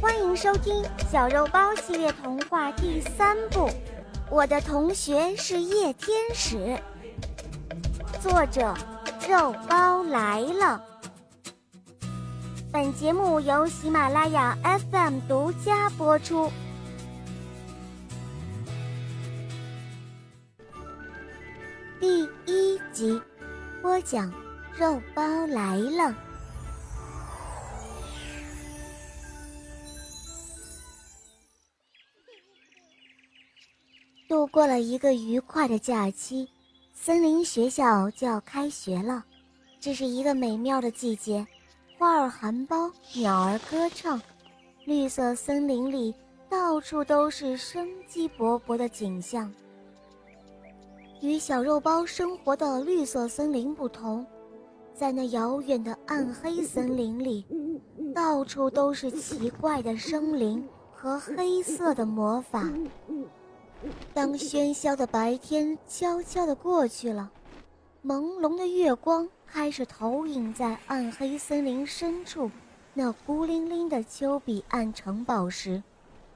[0.00, 3.68] 欢迎收听《小肉包系列童话》第三部，
[4.28, 6.56] 《我的同学是夜天使》，
[8.20, 8.74] 作者
[9.28, 10.82] 肉包来了。
[12.72, 14.58] 本节目由喜马拉雅
[14.90, 16.50] FM 独家播出。
[22.00, 23.22] 第一集，
[23.80, 24.32] 播讲
[24.76, 26.14] 肉包来了。
[34.28, 36.48] 度过了一个愉快的假期，
[36.92, 39.24] 森林学校就要开学了。
[39.80, 41.46] 这是一个美妙的季节，
[41.96, 44.20] 花儿含苞，鸟儿歌唱，
[44.84, 46.14] 绿色森林里
[46.48, 49.52] 到处都是生机勃勃的景象。
[51.22, 54.26] 与小肉包生活的绿色森林不同，
[54.98, 57.46] 在那遥远的暗黑森林里，
[58.12, 62.68] 到处都是奇怪的生灵和黑色的魔法。
[64.12, 67.30] 当喧嚣的白天悄悄地过去了，
[68.04, 72.50] 朦胧的月光开始投影在暗黑森林深处
[72.92, 75.80] 那孤零零的丘比岸城堡时，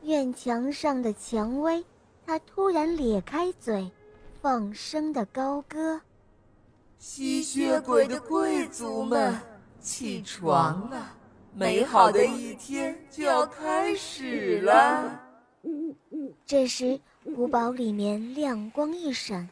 [0.00, 1.84] 院墙上的蔷薇，
[2.24, 3.92] 它突然咧开嘴。
[4.40, 6.00] 放声的高歌，
[6.98, 9.38] 吸血鬼的贵族们，
[9.80, 11.14] 起床了！
[11.54, 15.20] 美好的一天就要开始了。
[16.44, 19.48] 这时，古堡里面亮光一闪，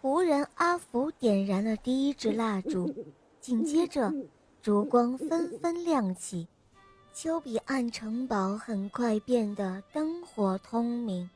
[0.00, 2.94] 仆人阿福点燃了第一支蜡烛，
[3.40, 4.12] 紧接着，
[4.62, 6.46] 烛光纷纷亮起，
[7.12, 11.28] 丘比岸城堡很快变得灯火通明。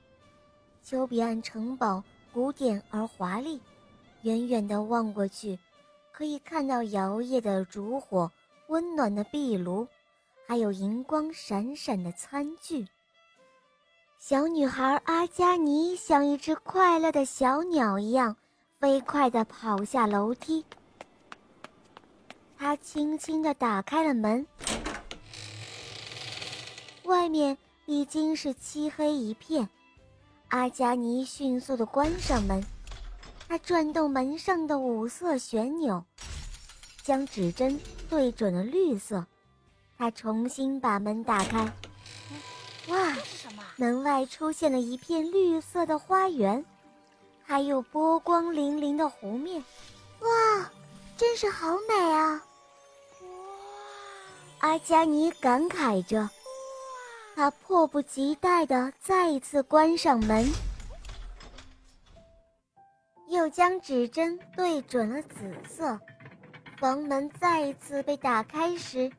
[0.82, 2.02] 丘比岸城堡。
[2.32, 3.60] 古典而华丽，
[4.22, 5.58] 远远的望过去，
[6.12, 8.30] 可以看到摇曳的烛火、
[8.68, 9.86] 温暖的壁炉，
[10.46, 12.86] 还有银光闪闪的餐具。
[14.18, 18.36] 小女孩阿加尼像一只快乐的小鸟一样，
[18.78, 20.62] 飞快地跑下楼梯。
[22.58, 24.46] 她轻轻地打开了门，
[27.04, 29.66] 外面已经是漆黑一片。
[30.48, 32.62] 阿加尼迅速地关上门，
[33.50, 36.04] 他转动门上的五色旋钮，
[37.02, 39.26] 将指针对准了绿色。
[39.98, 41.64] 他重新把门打开，
[42.86, 43.12] 哇！
[43.74, 46.64] 门外出现了一片绿色的花园，
[47.42, 49.60] 还有波光粼粼的湖面。
[50.20, 50.70] 哇，
[51.16, 52.40] 真是好美啊！
[53.20, 54.68] 哇！
[54.70, 56.30] 阿加尼感慨着。
[57.34, 60.48] 他迫不及待地再一次关上门，
[63.30, 65.98] 又将指针对准了紫色。
[66.78, 69.10] 房门再一次被打开时，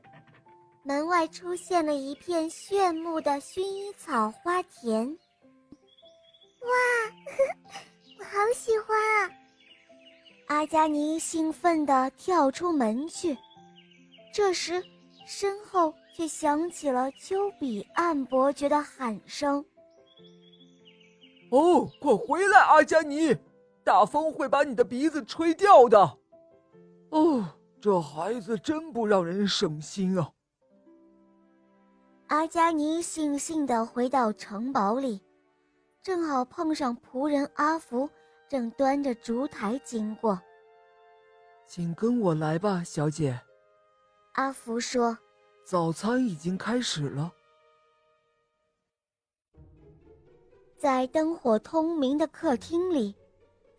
[0.83, 5.07] 门外出现了一片炫目的薰衣草花田。
[6.61, 6.69] 哇，
[8.19, 9.31] 我好喜欢啊！
[10.47, 13.37] 阿加尼兴奋地跳出门去。
[14.33, 14.83] 这时，
[15.25, 15.93] 身后。
[16.13, 19.63] 却响起了丘比岸伯爵的喊声
[21.49, 23.33] ：“哦，快回来，阿加尼！
[23.83, 26.17] 大风会把你的鼻子吹掉的。”
[27.11, 27.45] 哦，
[27.81, 30.31] 这孩子真不让人省心啊！
[32.27, 35.21] 阿加尼悻悻地回到城堡里，
[36.01, 38.09] 正好碰上仆人阿福
[38.47, 40.39] 正端着烛台经过。
[41.65, 43.39] 请跟我来吧，小姐。”
[44.33, 45.17] 阿福说。
[45.63, 47.31] 早餐已经开始了。
[50.77, 53.15] 在灯火通明的客厅里，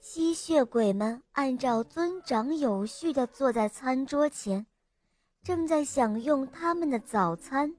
[0.02, 4.66] 吸血鬼们按照尊长有序地坐在餐桌前，
[5.44, 7.72] 正在享用他们的早餐。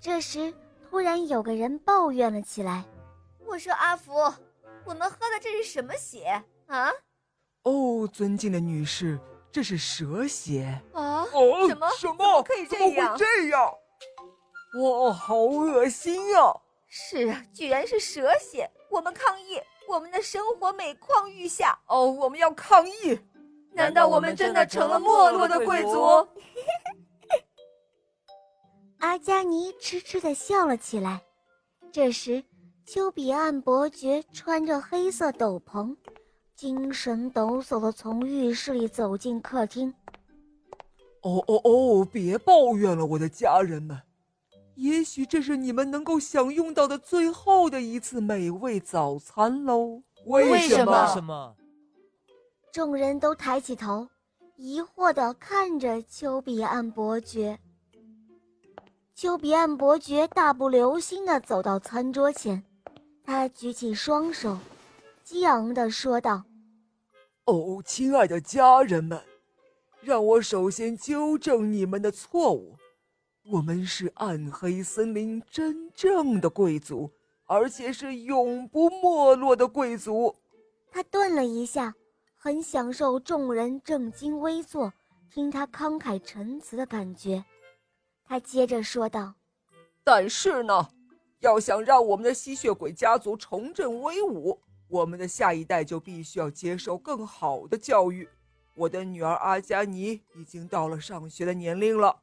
[0.00, 0.52] 这时，
[0.90, 2.84] 突然有个人抱怨了起来
[3.46, 4.12] ：“我说阿福，
[4.84, 6.90] 我们喝的这是什么血啊
[7.62, 9.18] ？”“哦，尊敬的女士。”
[9.52, 11.22] 这是蛇血啊！
[11.32, 11.88] 哦什么？
[11.90, 12.42] 什么？
[12.42, 13.16] 可以这样？
[13.16, 13.72] 这样？
[14.80, 16.52] 哇，好恶心呀！
[16.88, 18.68] 是啊，居然是蛇血！
[18.90, 19.60] 我们抗议！
[19.92, 21.78] 我们的生活每况愈下！
[21.86, 23.18] 哦，我们要抗议！
[23.72, 26.26] 难道我们真的成了没落的贵族？
[29.00, 31.20] 阿加尼痴痴的笑了起来。
[31.92, 32.42] 这时，
[32.86, 35.94] 丘比岸伯爵穿着黑色斗篷。
[36.54, 39.92] 精神抖擞的从浴室里走进客厅。
[41.20, 42.04] 哦哦哦！
[42.10, 44.00] 别抱怨了，我的家人们。
[44.74, 50.02] 也许这是你们能够享用到的最后的一次美味早餐喽。
[50.26, 51.06] 为什么？
[51.12, 51.56] 什么？
[52.72, 54.08] 众人都抬起头，
[54.56, 57.58] 疑惑的看着丘比岸伯爵。
[59.14, 62.64] 丘比岸伯爵大步流星的走到餐桌前，
[63.24, 64.58] 他举起双手，
[65.22, 66.44] 激昂的说道
[67.44, 69.22] ：“哦，亲爱的家人们，
[70.00, 72.76] 让我首先纠正你们的错误。
[73.44, 77.10] 我们是暗黑森林真正的贵族，
[77.46, 80.34] 而且是永不没落的贵族。”
[80.90, 81.94] 他顿了一下。
[82.44, 84.92] 很享受众人正襟危坐、
[85.30, 87.44] 听他慷慨陈词的感觉，
[88.24, 89.34] 他接着说道
[90.02, 90.88] ：“但是呢，
[91.38, 94.58] 要想让我们的吸血鬼家族重振威武，
[94.88, 98.28] 我们的下一代就必须要接受更好的教育。
[98.74, 102.22] 我的女儿阿加尼已经到了上学的年龄了，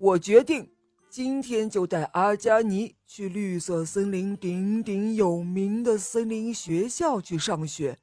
[0.00, 0.68] 我决定
[1.08, 7.98] 今天就带阿加尼去绿色森林鼎鼎有名的森林学校去上学，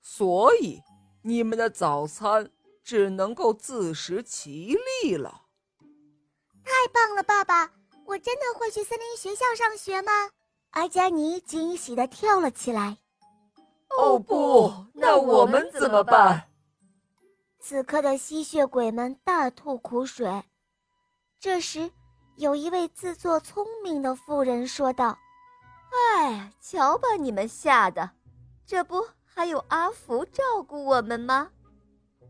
[0.00, 0.80] 所以。”
[1.22, 2.50] 你们的早餐
[2.82, 5.42] 只能够自食其力了。
[6.64, 7.74] 太棒了，爸爸！
[8.06, 10.10] 我真的会去森林学校上学吗？
[10.70, 12.96] 阿加尼惊喜地跳了起来。
[13.98, 16.48] 哦不，那我们怎么办？
[17.60, 20.42] 此刻的吸血鬼们大吐苦水。
[21.40, 21.90] 这时，
[22.36, 25.18] 有一位自作聪明的妇人说道
[26.20, 28.10] ：“哎，瞧把你们吓的！
[28.66, 29.02] 这不……”
[29.32, 31.50] 还有阿福照顾我们吗？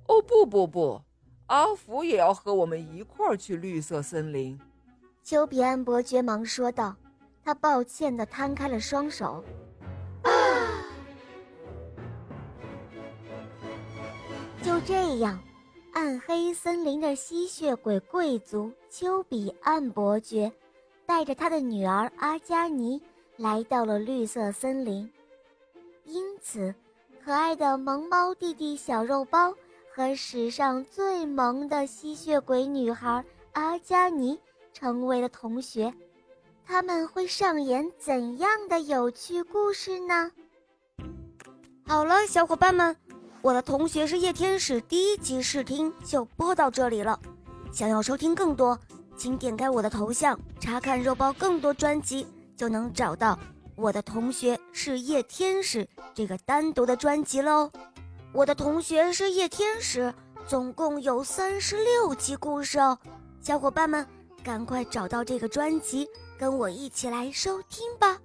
[0.07, 1.03] 哦不不不，
[1.47, 4.57] 阿福也要和我们一块儿去绿色森林。
[5.25, 6.95] 丘比安伯爵忙说道，
[7.43, 9.43] 他抱歉地摊开了双手。
[10.23, 10.31] 啊！
[14.63, 15.37] 就这样，
[15.93, 20.53] 暗黑森林的吸血鬼贵族丘比安伯爵，
[21.05, 23.01] 带着他的女儿阿加尼
[23.37, 25.11] 来到了绿色森林，
[26.05, 26.75] 因此。
[27.23, 29.55] 可爱的萌猫弟弟小肉包
[29.95, 33.23] 和史上最萌的吸血鬼女孩
[33.53, 34.39] 阿加尼
[34.73, 35.93] 成为了同学，
[36.65, 40.33] 他们会上演怎样的有趣故事呢？
[41.87, 42.97] 好了，小伙伴们，
[43.43, 47.19] 我的同学是夜天使第一集试听就播到这里了。
[47.73, 48.79] 想要收听更多，
[49.17, 53.39] 请点开我的头像查看肉包更多专辑，就能找到。
[53.77, 57.71] 我的同学是夜天使，这个单独的专辑喽。
[58.33, 60.13] 我的同学是夜天使，
[60.47, 62.99] 总共有三十六集故事哦。
[63.41, 64.07] 小伙伴们，
[64.45, 66.07] 赶快找到这个专辑，
[66.39, 68.19] 跟我一起来收听吧。